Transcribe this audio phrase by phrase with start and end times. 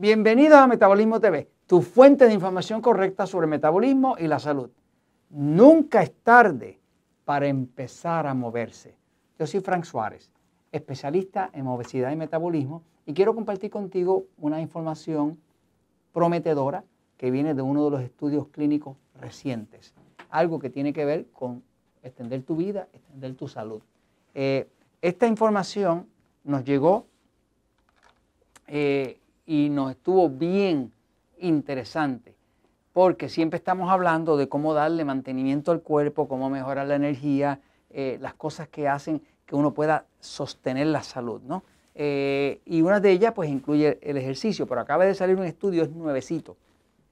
[0.00, 4.70] Bienvenidos a Metabolismo TV, tu fuente de información correcta sobre metabolismo y la salud.
[5.28, 6.78] Nunca es tarde
[7.24, 8.94] para empezar a moverse.
[9.40, 10.30] Yo soy Frank Suárez,
[10.70, 15.36] especialista en obesidad y metabolismo, y quiero compartir contigo una información
[16.12, 16.84] prometedora
[17.16, 19.94] que viene de uno de los estudios clínicos recientes.
[20.30, 21.64] Algo que tiene que ver con
[22.04, 23.82] extender tu vida, extender tu salud.
[24.32, 24.68] Eh,
[25.02, 26.06] esta información
[26.44, 27.04] nos llegó
[28.68, 29.18] eh,
[29.48, 30.92] y nos estuvo bien
[31.38, 32.36] interesante,
[32.92, 38.18] porque siempre estamos hablando de cómo darle mantenimiento al cuerpo, cómo mejorar la energía, eh,
[38.20, 41.64] las cosas que hacen que uno pueda sostener la salud, ¿no?
[42.00, 45.90] y una de ellas pues incluye el ejercicio, pero acaba de salir un estudio, es
[45.90, 46.56] nuevecito,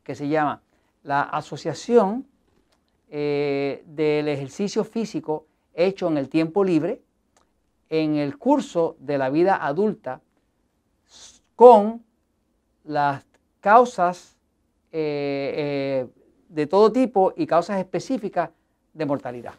[0.04, 0.62] que se llama
[1.02, 2.24] la Asociación
[3.08, 7.02] del Ejercicio Físico hecho en el tiempo libre
[7.88, 10.20] en el curso de la vida adulta
[11.56, 12.05] con
[12.86, 13.26] las
[13.60, 14.36] causas
[14.92, 16.06] eh, eh,
[16.48, 18.48] de todo tipo y causas específicas
[18.94, 19.52] de mortalidad.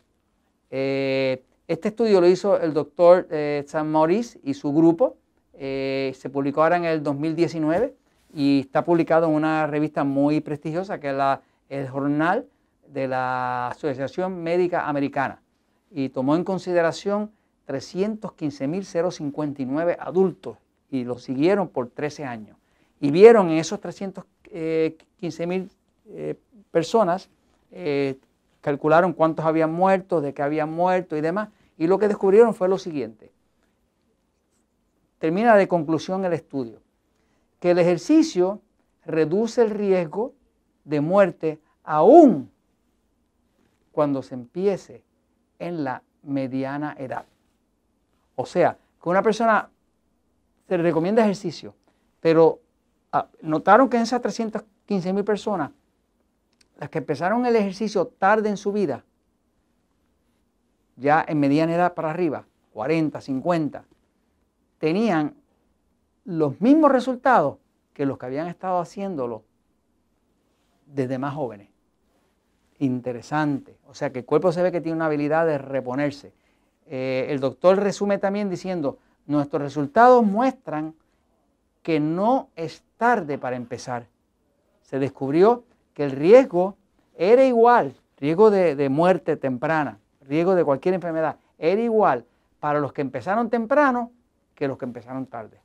[0.72, 3.28] Eh, este estudio lo hizo el doctor
[3.66, 5.18] Sam Maurice y su grupo.
[5.54, 7.94] se publicó ahora en el 2019
[8.34, 11.18] y está publicado en una revista muy prestigiosa que es
[11.70, 12.46] el Jornal
[12.88, 15.42] de la Asociación Médica Americana.
[15.92, 17.32] Y tomó en consideración
[17.68, 20.58] 315.059 adultos
[20.90, 22.57] y lo siguieron por 13 años.
[23.00, 25.70] Y vieron en esos 315.000
[26.10, 26.36] eh,
[26.72, 27.30] personas,
[27.72, 28.18] eh,
[28.62, 31.50] calcularon cuántos habían muerto, de qué habían muerto y demás.
[31.78, 33.32] Y lo que descubrieron fue lo siguiente.
[35.20, 36.82] Termina de conclusión el estudio.
[37.60, 38.62] Que el ejercicio
[39.06, 40.34] reduce el riesgo
[40.84, 42.52] de muerte aún
[43.92, 45.04] cuando se empiece
[45.60, 47.26] en la mediana edad.
[48.36, 49.70] O sea, que una persona
[50.68, 51.74] se le recomienda ejercicio,
[52.20, 52.60] pero
[53.42, 55.72] notaron que esas 315 mil personas,
[56.78, 59.04] las que empezaron el ejercicio tarde en su vida,
[60.96, 63.86] ya en mediana edad para arriba, 40, 50,
[64.80, 65.36] tenían
[66.26, 67.58] los mismos resultados
[67.94, 69.44] que los que habían estado haciéndolo
[70.86, 71.70] desde más jóvenes.
[72.80, 73.78] Interesante.
[73.88, 76.34] O sea que el cuerpo se ve que tiene una habilidad de reponerse.
[76.86, 80.94] Eh, el doctor resume también diciendo, nuestros resultados muestran
[81.88, 84.08] que no es tarde para empezar.
[84.82, 86.76] Se descubrió que el riesgo
[87.16, 92.26] era igual, riesgo de, muerte temprana, riesgo de cualquier enfermedad, era igual
[92.60, 94.12] para los que empezaron temprano
[94.54, 95.62] que los que empezaron tarde.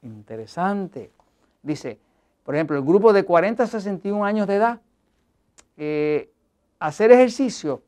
[0.00, 1.10] Interesante.
[1.62, 1.98] Dice,
[2.42, 4.80] por ejemplo, el grupo de 40 a 61 años de edad,
[5.76, 6.32] eh,
[6.78, 7.82] hacer ejercicio,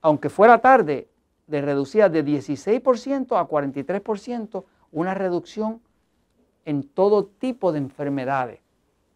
[0.00, 1.08] aunque fuera tarde,
[1.46, 5.82] de reducía de 16% a 43% una reducción
[6.64, 8.60] en todo tipo de enfermedades,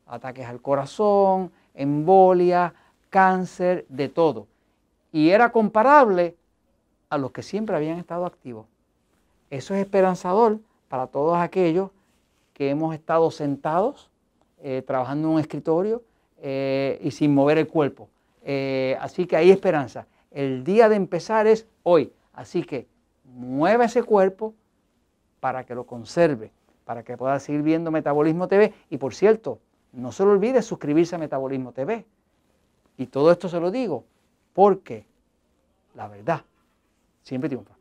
[0.06, 2.75] ataques al corazón, embolia,
[3.10, 4.47] cáncer, de todo.
[5.12, 6.37] Y era comparable
[7.09, 8.66] a los que siempre habían estado activos.
[9.50, 11.91] Eso es esperanzador para todos aquellos
[12.53, 14.10] que hemos estado sentados,
[14.62, 16.03] eh, trabajando en un escritorio
[16.38, 18.09] eh, y sin mover el cuerpo.
[18.43, 20.06] Eh, así que hay esperanza.
[20.31, 22.12] El día de empezar es hoy.
[22.33, 22.87] Así que
[23.25, 24.54] mueva ese cuerpo
[25.41, 26.53] para que lo conserve,
[26.84, 28.75] para que pueda seguir viendo Metabolismo TV.
[28.91, 29.59] Y por cierto,
[29.93, 32.05] no se lo olvide suscribirse a Metabolismo TV.
[32.97, 34.05] Y todo esto se lo digo
[34.53, 35.06] porque
[35.95, 36.43] la verdad
[37.22, 37.75] siempre triunfa.